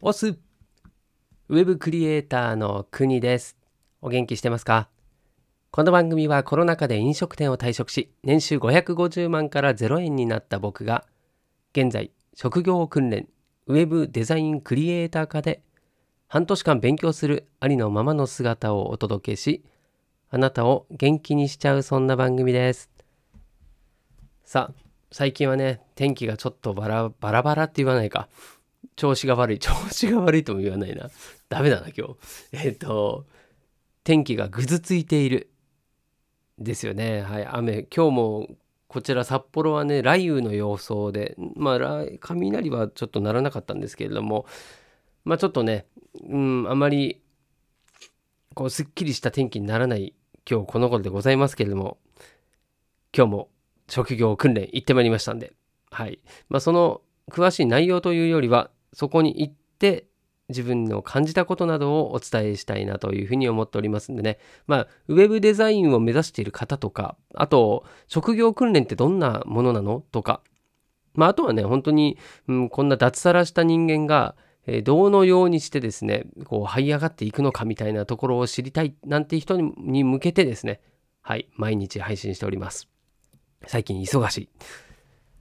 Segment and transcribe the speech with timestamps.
[0.00, 3.56] オスウェブクリエイターの国です。
[4.00, 4.88] お元気してますか？
[5.72, 11.04] この番組はコロナ禍で飲食店を退職し、年収550万から0円になった僕が、
[11.72, 13.26] 現在、職業訓練、
[13.66, 15.62] ウェブデザインクリエイター科で、
[16.28, 19.64] 半年間勉強するありのままの姿をお届けし、
[20.30, 22.88] あなたを元気にしちゃうそんな番組です。
[24.44, 28.28] さあ、最近はね、天気がちょっとバラバラバラって言わないか。
[28.96, 29.58] 調子が悪い。
[29.60, 31.10] 調子が悪いとも言わないな。
[31.48, 32.16] ダメだな、今日。
[32.52, 33.26] えっ、と、
[34.04, 35.50] 天気がぐずついている。
[36.58, 37.22] ですよね。
[37.22, 37.46] はい。
[37.46, 37.86] 雨。
[37.94, 38.48] 今日も
[38.88, 44.46] こちら札幌はね、雷雨の様相で、まあ、雷はちょっと鳴らなかったんですけれども、
[45.24, 45.86] まあちょっとね、
[46.26, 47.22] うん、あまり、
[48.54, 50.14] こう、すっきりした天気にならない
[50.50, 51.98] 今日この頃でございますけれども、
[53.14, 53.50] 今日も
[53.86, 55.52] 職業訓練行ってまいりましたんで、
[55.90, 56.20] はい。
[56.48, 60.06] まあその詳しい内容というよりは、そこに行って
[60.48, 64.38] 自分の感じたことなどをお伝えしたいなというふうに思っておりますんでね。
[64.66, 70.40] まあ、ウェブデザインを目指している方とか、あと、職業訓練ってどんなものなのとか、
[71.14, 80.80] まあ、あとはね、本当に、うん、こんな脱サラした人間が、えー、どのようにしてですね、こう、這い上がっていくのかみたいなところを知りたいなんて人に向けてですね、
[81.20, 82.88] はい、毎日配信しております。
[83.66, 84.48] 最近忙しい。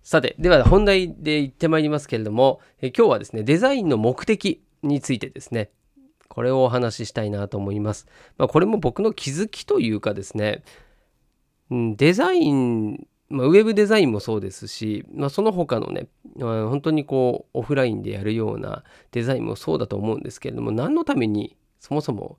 [0.08, 5.70] さて、では本題で言ってまいりますけれども、え今日はですね、デザインの目的についてですね、
[6.30, 8.08] これをお話ししたいなと思います。
[8.38, 10.64] まあ、これも僕の気づきというかですね、
[11.72, 16.08] うん、デザイン、まあ、ウェブデザインもそうですし、まあ、その他のね、
[16.40, 22.38] 本当にこうオフラインでやるようなデザインもそうだと思うんですけれども、何のためにそもそも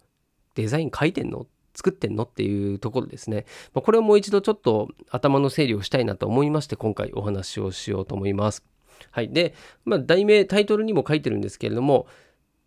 [0.55, 1.47] デザイン書いてんの
[1.79, 2.25] 作ってんの？
[2.25, 3.47] っていうところですね。
[3.73, 8.65] まあ、これをもう一度ちょっと頭の整理をしたいなと思いまして、今回お話をしようと思います。
[9.13, 9.29] はい。
[9.31, 9.55] で、
[9.85, 12.09] まあ、題名、タイトルにも書いてるんですけれども、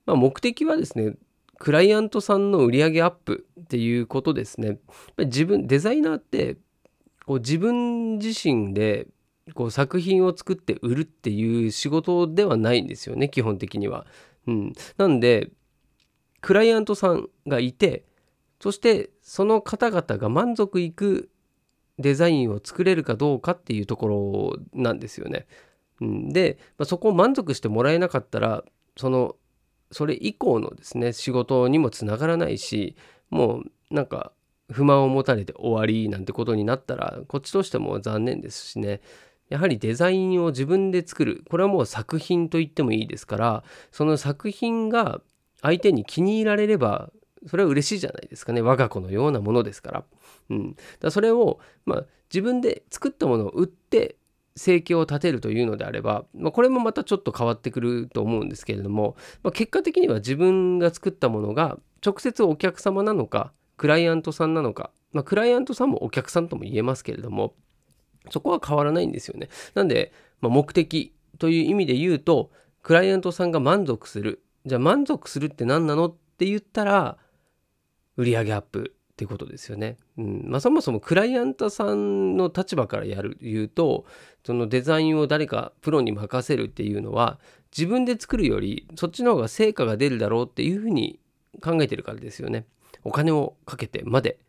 [0.05, 1.15] まあ、目的はですね、
[1.59, 4.79] クライアントさんの売上アップっていうことですね。
[5.17, 6.55] 自分、デザイナーって、
[7.25, 9.07] こう自分自身で
[9.53, 14.07] こう作品を作って売るっていう仕事ではないんですよね、基本的には。
[14.47, 14.73] うん。
[14.97, 15.51] なんで、
[16.39, 18.05] クライアントさんがいて、
[18.61, 21.31] そしてその方々が満足いく
[21.97, 25.47] デザインを作れるかどうかっていうところなんですよね。
[25.99, 28.63] うん、で、まあ、そこを満足してもらえなかったら
[28.97, 29.35] その
[29.91, 32.95] それ以降のですね仕事にもつながらないし
[33.29, 34.31] もうなんか
[34.71, 39.01] 不満を持たれて終わりなんてことになったらこっちとしても残念ですしね。
[39.49, 41.43] やはりデザインを自分で作る。
[41.49, 45.21] これはもう作品と言ってもいいですからその作品が
[45.61, 47.11] 相手に気に入られれば
[47.47, 48.61] それは嬉しいじゃないですかね。
[48.61, 50.03] 我が子のようなものですから,、
[50.49, 54.15] うん、だそれを、まあ、自分で作ったものを売って
[54.55, 67.53] 生計を立てるというのであれば、まあ、これもまたちょっと変わってくると思うんですけれども、まあ、結果的には自分が作ったものが直接お客様なのかクライアントさんなのか、まあ、クライアントさんもお客さんとも言えますけれども
[68.29, 69.49] そこは変わらないんですよね。
[69.73, 72.51] なんで、まあ、目的という意味で言うと
[72.83, 74.43] クライアントさんが満足する。
[74.65, 76.07] じゃあ満足するって何なの？
[76.07, 77.17] って言ったら
[78.21, 79.97] 売上アップってことですよね。
[80.17, 84.05] うんまあ、そもそもクライアントさんの立場からやる言うと
[84.43, 87.39] そのデザインを誰かプロに任せるっていうのは
[87.75, 91.19] 自分で作るよりそっちの方が成果が出るだろうっていうふうに
[91.61, 92.65] 考えてるからですよね。
[93.03, 94.39] お金をかけてまで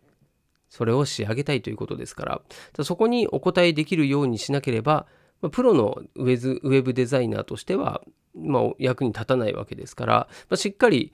[0.69, 5.06] それを仕上げたいということですからそこにお答えできるようにしなければ
[5.50, 8.03] プロのウェブデザイナーとしては、
[8.34, 10.15] まあ、役に立たないわけですから、
[10.49, 11.12] まあ、しっかり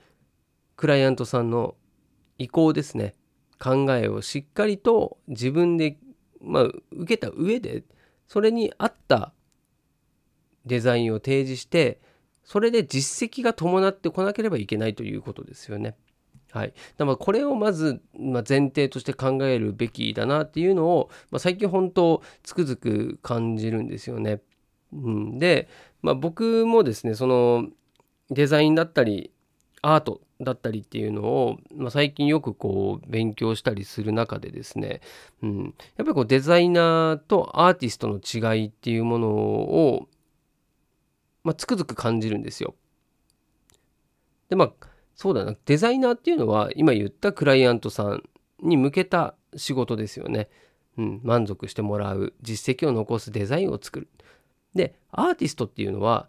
[0.77, 1.75] クライアントさんの
[2.39, 3.15] 意向ですね
[3.59, 5.99] 考えをしっかりと自分で、
[6.41, 7.83] まあ、受けた上で
[8.29, 9.33] それに合った
[10.65, 12.01] デザインを提示して
[12.45, 15.97] それで実績が伴ってこなければいけないということですよね。
[16.51, 24.41] はい、だからこれをまず、前提として考えるべきだなっていうのを、まあ、最近本当つくづく感じるんですよね。
[24.95, 25.69] うん、で、
[26.01, 27.69] まあ、僕もですねその
[28.31, 29.31] デザインだったり
[29.83, 35.01] アートだったりっていうのを、まあ、最近よくこう勉強したりする中でですね、
[35.43, 40.09] うん、やっぱりこうデザイナーとアーティストの違いっていうものを、
[41.43, 42.75] まあ、つくづく感じるんですよ。
[44.49, 44.73] でまあ
[45.15, 48.23] そうだなデザイナーっていうのは今言ったクライアントさん
[48.63, 50.49] に向けた仕事ですよね。
[50.97, 54.09] うん、満足してもらう実績を残すデザインを作る。
[54.75, 56.29] でアーティストっていうのは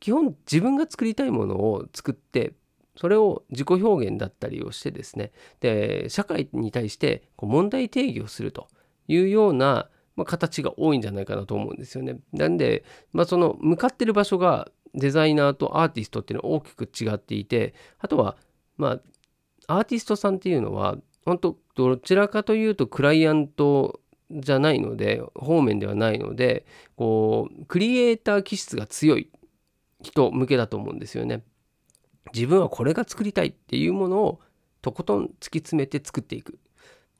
[0.00, 2.54] 基本自分が作りたいものを作って
[2.96, 8.68] それを自己表現だったりをしてですねで社会に対してこう問題定義をすると
[9.08, 12.18] いうような、まあ、形が多いんじゃないかなと思うんですよね。
[12.32, 18.36] なんで、まあ、その向かってる場所がデザイナーとアーティストっていうのは大きく違っていてあとは
[18.76, 19.00] ま
[19.66, 24.00] あアーティストさんっていうのは本当どちらかというとクライアント
[24.30, 26.66] じゃないので方面ではないので
[26.96, 29.30] こうクリエイター気質が強い
[30.02, 31.44] 人向けだと思うんですよね。
[32.34, 34.40] 自分はこれが作りたいっていうものを
[34.80, 36.58] とことん突き詰めて作っていく。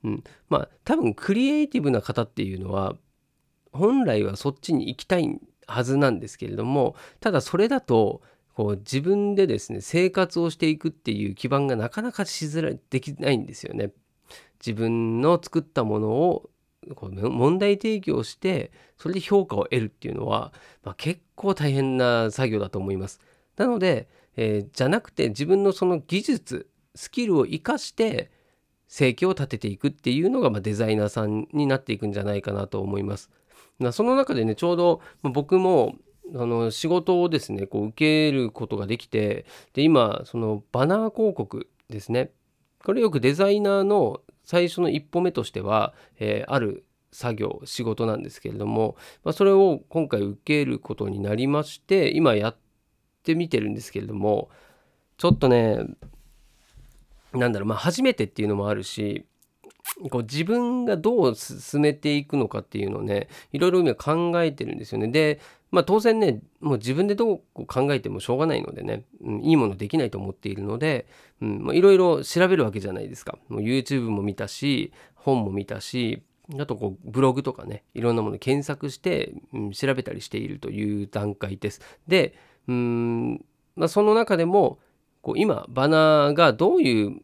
[0.03, 2.95] うん、まあ多分クリエイティブな方っていうのは
[3.71, 8.21] 本来はそっちに行きたいはずなんですけれどもただそれだと
[8.53, 13.91] こう自分でですね生活をしていくっていう基盤がなかなかしづらいできないんですよね。
[14.59, 16.49] 自分の作ったものを
[16.95, 20.53] こう問題提起をしてそれで評価を得るっていうのは、
[20.83, 23.19] まあ、結構大変な作業だと思います。
[23.57, 28.31] なので、えー、じゃなくて自分のその技術スキルを生かして
[28.87, 33.31] 生計を立てていくっていうのが、まあ、デザイナーさんになっていくんじゃないかなと思います。
[33.91, 35.95] その中でねちょうど僕も
[36.35, 42.31] あの仕事をですねこう受けることができてで今そのバナー広告ですね
[42.83, 52.57] これよくデザイナーの最初の一歩目としては、えー、ある作業仕事なんですけれども、まあ、それを今回受けることになりまして今やっ
[53.23, 54.49] ってみてるんですけれども
[55.17, 55.79] ちょっとね
[57.31, 59.25] なんだろうまあ初めてっていうのもあるし
[60.09, 65.07] こう自分がどう進めていくのかっていうのをねいろいろ今考えてるんですよね。
[65.07, 65.39] で
[65.71, 71.07] まあ当然ねもう自分でどう考えてもしょうがないのでね、うん、いいものできないと思っているので
[71.41, 73.37] いろいろ調べるわけじゃないですか。
[73.47, 76.23] もう YouTube も見たし本も見たし
[76.59, 81.81] あとこうブログとかねいろんなもの検索して、うん、調べたりしているという段階です。
[82.07, 82.35] で
[82.67, 83.45] うん、
[83.75, 84.79] まあ、その中でも
[85.21, 87.21] こう今バナーがどういう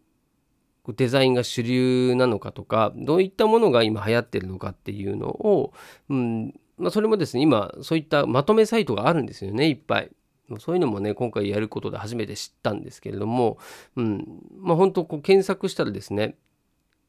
[0.87, 5.73] デザインが主流なのかとかどういったものが今流行ってるのかっていうのを、
[6.09, 6.53] うん。
[6.77, 10.09] まあ、それもですね今そういったまとめサイトがあるんですよねいっぱい。
[10.57, 13.59] そういうのもね今回やることで初めて知ったんですけれども、
[13.97, 14.25] うん。
[14.59, 16.35] まあ、本当こう検索したらですね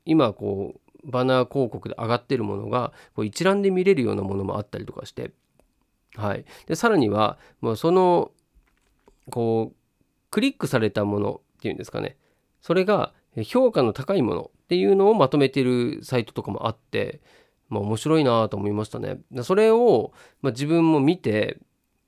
[0.04, 5.30] 今こうバナー広告で上がってるものがこう一覧で見れるようなものもあったりとかして、
[6.16, 8.32] はい、でさらにはもうその
[9.30, 9.76] こう
[10.30, 12.16] クリックされたものっていうんですかね
[12.60, 13.12] それが
[13.44, 17.20] 評価の高いものっていうのをまとめてるサイトとかもあって、
[17.68, 19.18] まあ、面白いなと思いましたね。
[19.42, 20.12] それを、
[20.42, 21.58] まあ、自分も見て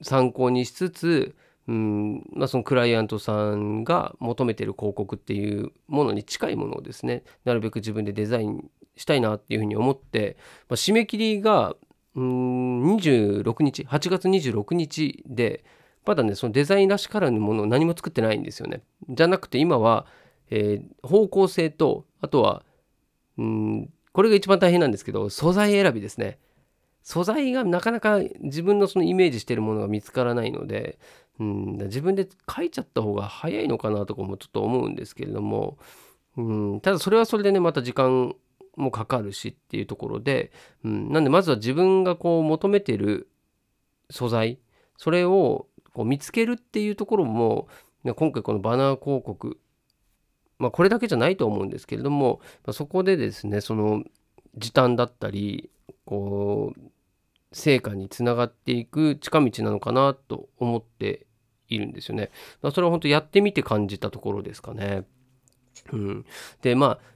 [0.03, 1.35] 参考にしつつ、
[1.69, 10.37] うんまあ、そのクライアントさんが求めてる広告っていうものに近いものをですねなるべく自分でデザインしたいなっていうふうに思って、
[10.69, 11.77] まあ、締め切りが
[12.15, 15.65] うん26日8月26日で
[16.05, 18.83] まだねそのデザインらしからぬものを何も作ってないんですよね。
[19.09, 20.07] じゃなくて今は
[20.55, 22.63] えー、方向性とあとは
[23.39, 26.39] うんこれが一番大変なんですけど素材選びですね
[27.03, 30.99] 素材がなかなか自分のそのイメージしてるものが見つからないので
[31.41, 35.79] うん自分で書いちゃった方が早いのかなとかもちょっと思うんですけれども
[36.37, 36.43] う
[36.77, 38.35] んただそれはそれでねまた時間
[38.77, 40.53] もかかるしっていうところで、
[40.85, 43.29] うん、なんでまずは自分がこう求めてる
[44.11, 44.59] 素材
[44.97, 47.69] それをこう見つけるっていうところも
[48.05, 49.59] 今回このバナー広告
[50.59, 54.05] まあ、これだけじゃないと思うんですけれども、まあ、そこでですねその
[54.57, 55.71] 時短だったり
[56.05, 56.81] こう
[57.53, 61.27] 成果につながっていく近道なのかなと思って
[61.69, 62.31] いるんですよね。
[62.63, 65.05] まあ、それは本当やってみて感じたところですかね。
[65.93, 66.27] うん、
[66.61, 67.12] で、まあ、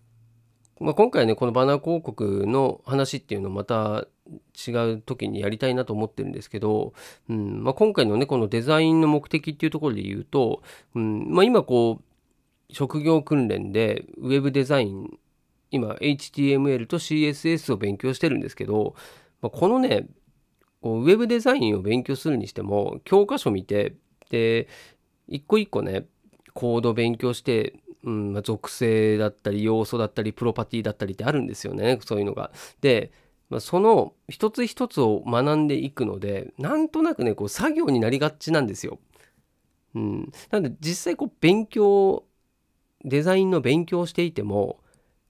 [0.80, 4.06] まあ今回ねこのバナー広告の話っていうのをまた
[4.66, 6.92] 違う時にやりたいなと思ってるんですけど、
[7.28, 10.62] うんまあ、今回のねこのデザインの目的っていうところで言うと、
[10.94, 15.18] うんまあ、今こう職業訓練でウェブデザイン
[15.70, 18.94] 今 HTML と CSS を勉強してるんですけど、
[19.40, 20.06] まあ、このね
[20.82, 23.94] こうウェブデザインを勉強するにしても教科書見て
[24.30, 24.68] で
[25.28, 26.06] 一個一個ね
[26.54, 27.74] コード勉強して、
[28.06, 32.52] うん、属性だったり要素だったりプロパティだったりってあるんですよねそういうのが。
[32.80, 33.10] で、
[33.50, 39.00] ま、その一つ一つを学んでいくのでなんとなくねこう作業になりがちなんですよ。
[39.96, 42.24] うん、なので実際こう勉強
[43.04, 44.78] デザインの勉強をしていても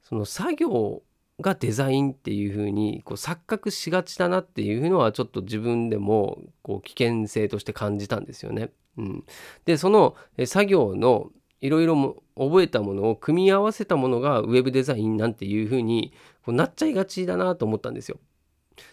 [0.02, 1.02] その作業
[1.40, 8.70] がデザインっていう風にこう錯覚しがちだなっていうのはちょっと自分でもこう危険性として感じたんですよね。
[8.98, 9.24] うん、
[9.64, 10.16] でその
[10.46, 11.30] 作業の
[11.60, 16.12] いろいろ覚えたものを組み合わせたものがウェブデザインなんていう風に
[16.44, 18.18] こうなっちゃいがちだなと思ったんですよ。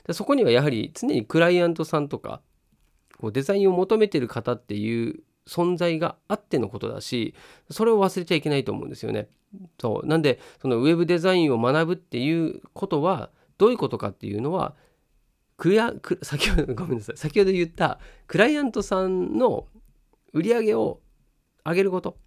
[0.07, 2.41] でそこにはやはり常にクライアントさんとか
[3.17, 7.35] こうデザインを求めてる方っていう存在があってのことだし
[7.69, 9.27] それを忘れちゃいけないと思うんですよね。
[9.79, 14.75] そうなんでそのウェブデザインを学ぶっていうことはどういうことかっていうのは
[15.57, 19.67] クリア先ほどごめんなさい先ほど言ったクライアントさんの
[20.33, 21.01] 売り上げを
[21.65, 22.17] 上げること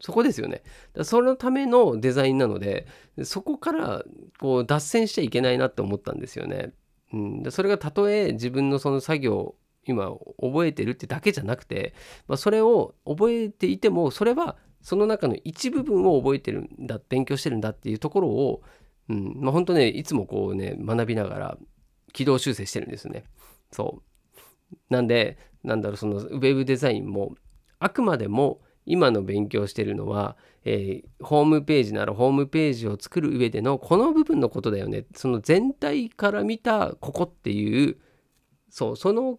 [0.00, 0.62] そこですよね。
[1.02, 2.86] そのためのデザインなので
[3.22, 4.04] そこから
[4.38, 6.72] こう脱線しちゃいけないなって思ったんですよね。
[7.12, 9.54] うん、でそれがたとえ自分のその作業
[9.86, 10.10] 今
[10.40, 11.94] 覚えてるってだけじゃなくて、
[12.26, 18.62] まあ、それを覚えていてもそれはその中の一部分を覚えてるんだ勉強してるんだっていうところを、
[19.08, 21.58] うんまあ、本当ねいつもこうね学びながら
[22.12, 23.24] 軌道修正してるんですね。
[23.70, 24.02] そ
[24.70, 27.34] うなんでなんだろうそのウェブデザインも
[27.78, 35.04] あくまでも今の勉強してるのは、えー、ホームページならホームページを作る上でのこの部分のことだよね。
[35.14, 37.96] その全体から見たここっていう
[38.70, 39.38] そうその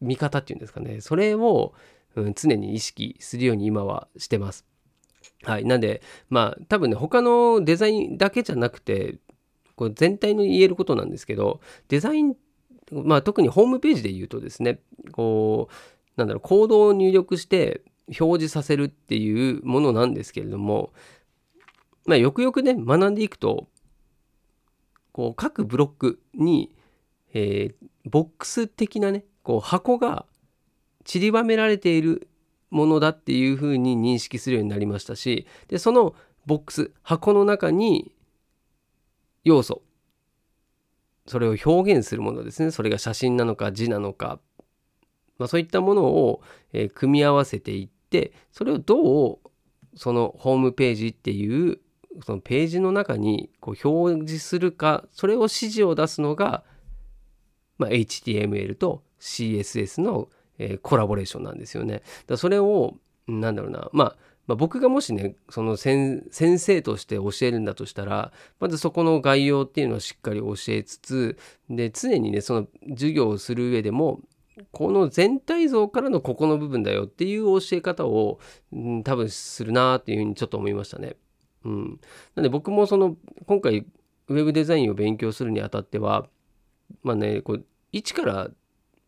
[0.00, 1.00] 見方っていうんですかね。
[1.00, 1.74] それを、
[2.16, 4.66] うん、常に意識するように今はしてます。
[5.42, 9.18] はい、なんでまあ多分ね他のデザインだけじゃなくて
[9.74, 12.34] こう全体の言えることなんですけどデザイン
[12.92, 14.80] まあ特にホームページで言うとですね
[15.12, 15.74] こう
[16.16, 17.82] なんだろうコードを入力して
[18.18, 20.92] 表示させるっていうものなんですけれども、
[22.06, 23.68] まあ、よくよくね学んでいくと
[25.12, 26.74] こう各ブロックに、
[27.34, 30.26] えー、ボックス的なねこう箱が
[31.04, 32.28] 散りばめられている
[32.70, 36.14] ものだっていうふうに認識するようになりましたしでその
[36.46, 38.12] ボックス箱の中に
[39.44, 39.82] 要素
[41.30, 42.72] それを表現するものですね。
[42.72, 44.40] それが写真なのか字なのか、
[45.38, 49.38] まあ、そういったものを、えー、組み合わせていってそれをどう
[49.96, 51.78] そのホームページっていう
[52.24, 56.64] そのページの中にこう表示するかそれを指示を出すのが、
[57.78, 62.02] まあ、HTML と CSS の、えー、コラボレーションなんですよね。
[62.26, 62.94] だそれを
[63.26, 71.38] なんだろうな、まあ、まあ、僕がもしねその先生として教えるんだとしたらまずそこの概要っていうのをしっかり教えつつ
[71.68, 74.20] で常にねその授業をする上でも
[74.72, 78.38] この全体像からのここの部分だよっていう教え方を、
[78.72, 81.16] うん、多分するなっていうふうにちょっと思いましたね。
[81.64, 82.00] うん、
[82.34, 83.86] なんで僕もその今回
[84.28, 86.26] ウェブデザインを勉強するにあたっては
[87.02, 88.50] まあねこう一から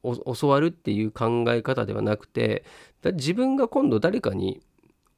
[0.03, 2.65] 教わるっていう考え方ではなくて
[3.05, 4.61] 自分が今度誰かに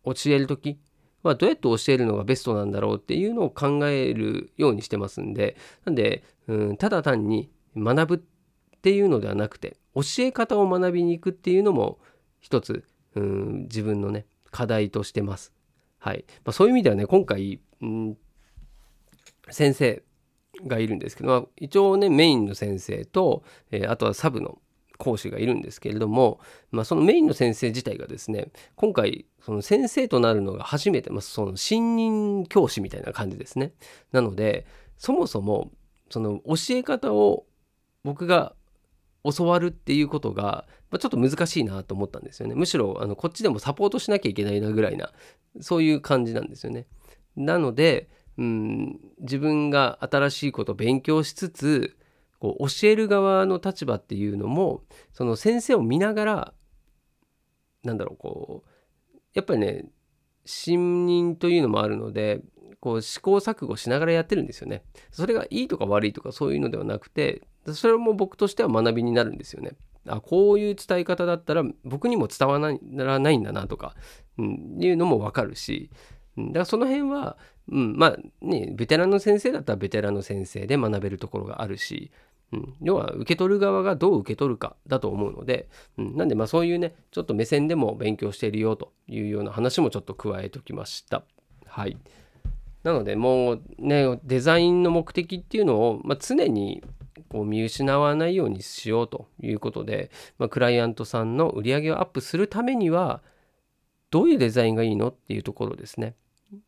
[0.05, 0.79] 教える時
[1.23, 8.19] はどうやって教えるのがベストなんだろうっていうのを考えるようにしてますんでなんで、うん、ただ単に学ぶっ
[8.85, 11.99] ていうのではなくて教え方を学びに行くっていうのも
[12.41, 15.55] 一つ、うん、自分のね課題としてます。
[15.99, 18.19] はいまあ、そういう意味ではね今回、うん、
[19.49, 20.03] 先生
[20.67, 24.59] がいるんですけど、まあ、一応ねメインの先生と、えー、あとはサブの
[24.99, 33.73] 講師がいるんですけれども、まあ、そのメインの先生自体がですね今回その先生となるのが初めて、まあ、その新任教師みたいな感じですね。
[34.13, 34.67] なので
[34.99, 35.71] そもそも
[36.11, 37.47] その教え方を
[38.05, 38.55] 僕が
[39.25, 42.55] 教わるっていうことが、まあ、ちょっと難しいなと思ったんですよね。
[42.55, 45.13] むしろあのこっちでもサポートしなきゃいけないなぐらいな
[45.61, 46.87] そういう感じなんですよね。
[47.37, 51.97] なので、うん、自分が新しいことを勉強しつつ
[52.39, 56.55] こう教える側の立場っていうのもその先生を見ながら
[57.83, 58.69] なんだろうこう
[59.35, 59.87] やっぱりね
[60.45, 62.43] 新任というのもあるので
[62.81, 64.85] こう試行錯誤しながらやってるんですよね。
[65.11, 69.73] それがいいとか悪いとかそういうのではなくてそれも僕としては学びになるんですよね。
[70.07, 73.95] あこういう伝え方だったら僕にも伝わらないんだなとか、
[74.39, 75.91] うん、いうのも分かるし、
[76.37, 77.39] うん、だからその辺は、
[77.71, 82.11] うん、まあねベテランの先生だったらベテランの先生で学べるところがあるし、
[82.53, 91.25] うん、要は受け取る側がどう受け取るかだと思うので、うん、なんでまあそういうねちょっと目線でも勉強しているよというような話もちょっと加えておきました。
[91.67, 91.97] はい、
[92.85, 96.85] なのでもうねデザインの目的っていうのを、まあ、常に
[97.29, 103.23] こう見失わないようにしようということで、まあ、クライアントさんの売り上げをアップするためには
[104.11, 106.15] どういうデザインがいいのっていうところですね。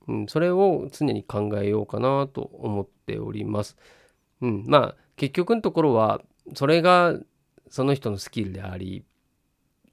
[0.08, 3.76] うん、それを常に考えようかなと思っております。
[4.40, 6.23] うん、まあ結局のところは
[6.54, 7.14] それが
[7.68, 9.04] その人のスキルであり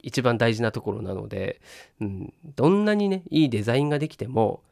[0.02, 1.62] 一番大事なところなので、
[2.02, 4.64] うん、どんなにねいいデザインができても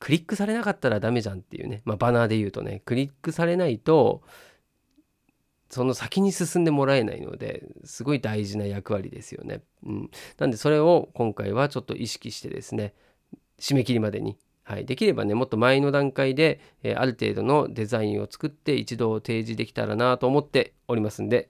[0.00, 4.22] クリックされなかったらダメじゃんっていうね、まあ、バナーで言うとねクリックされないと
[5.68, 9.62] その先に進んでもらえないのですごい大事な役割ですよね。
[9.84, 12.92] うん、なんでそれを今回はちょっと意識してですね
[13.60, 21.48] 締め切りまでにはい、できればねもっと前の段階で、えー、ある程度のデザインを作って一度提示できたらなと思っておりますんで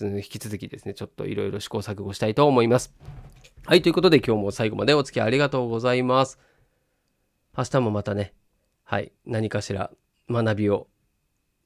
[0.00, 2.94] 引き続きですねちょっといろいろ試行錯誤したいと思います。
[3.66, 6.38] はいということで今日も最後までお付き合いありがとうございます。
[7.56, 8.32] 明日もまたね
[8.84, 9.90] はい何かしら
[10.30, 10.86] 学びを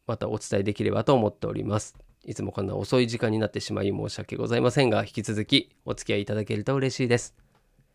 [0.06, 1.96] またお伝えできればと思っております。
[2.24, 7.34] いつもこんな遅い時間になってしまい申し訳ございませんが、引き続きお付き合いいただけると嬉しいです。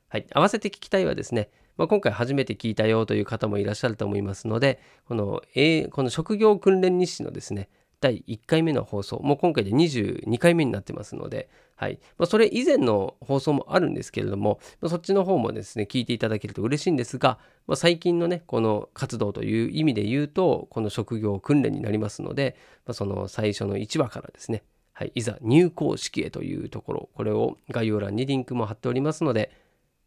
[0.08, 0.28] はい。
[0.34, 7.70] 合わせて聞きたいはですね、まあ、今回初めて聞いたよという方もいらっしゃると思いますので、この、A、この職業訓練日誌のですね、
[8.02, 29.52] 第1回目の放送、もう今回で22回目になってますので、はいまあ、それ以前の放送もあるんですけれども、まあ、そっちの方もですね、聞いていただけると嬉しいんですが、まあ、最近のね、この活動という意味で言うと、この職業訓練になりますので、まあ、その最初の1話からですね、はい、いざ入校式へというところ、これを概要欄にリンクも貼っておりますので、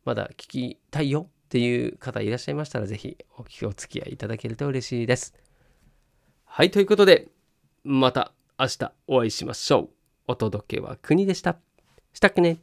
[0.05, 5.33] まだ聞きたいよっていう方いらっしゃいましたら、ぜひお気お付き合いいただけると嬉しいです。
[6.45, 7.29] はい、ということで、
[7.85, 9.89] また明日お会いしましょう。
[10.27, 11.59] お届けは国でした。
[12.15, 12.59] したくね